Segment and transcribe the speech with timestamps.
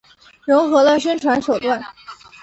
[0.45, 1.79] 融合了宣传手段。